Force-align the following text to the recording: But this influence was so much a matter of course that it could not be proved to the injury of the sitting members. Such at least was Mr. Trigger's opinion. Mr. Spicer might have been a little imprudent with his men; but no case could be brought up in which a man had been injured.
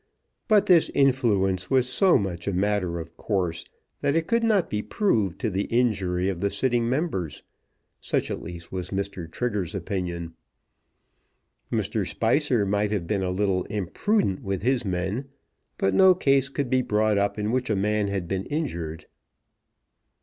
But 0.47 0.65
this 0.65 0.89
influence 0.95 1.69
was 1.69 1.87
so 1.87 2.17
much 2.17 2.47
a 2.47 2.53
matter 2.53 2.99
of 2.99 3.15
course 3.17 3.65
that 4.01 4.15
it 4.15 4.25
could 4.25 4.43
not 4.43 4.67
be 4.67 4.81
proved 4.81 5.39
to 5.41 5.51
the 5.51 5.65
injury 5.65 6.27
of 6.27 6.41
the 6.41 6.49
sitting 6.49 6.89
members. 6.89 7.43
Such 7.99 8.31
at 8.31 8.41
least 8.41 8.71
was 8.71 8.89
Mr. 8.89 9.31
Trigger's 9.31 9.75
opinion. 9.75 10.33
Mr. 11.71 12.03
Spicer 12.09 12.65
might 12.65 12.89
have 12.89 13.05
been 13.05 13.21
a 13.21 13.29
little 13.29 13.63
imprudent 13.65 14.41
with 14.41 14.63
his 14.63 14.83
men; 14.83 15.27
but 15.77 15.93
no 15.93 16.15
case 16.15 16.49
could 16.49 16.71
be 16.71 16.81
brought 16.81 17.19
up 17.19 17.37
in 17.37 17.51
which 17.51 17.69
a 17.69 17.75
man 17.75 18.07
had 18.07 18.27
been 18.27 18.47
injured. 18.47 19.05